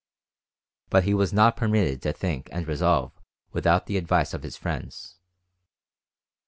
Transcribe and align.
But 0.89 1.03
he 1.03 1.13
was 1.13 1.31
not 1.31 1.55
permitted 1.55 2.01
to 2.01 2.11
think 2.11 2.49
and 2.51 2.67
resolve 2.67 3.11
without 3.51 3.85
the 3.85 3.97
advice 3.97 4.33
of 4.33 4.41
his 4.41 4.57
friends. 4.57 5.19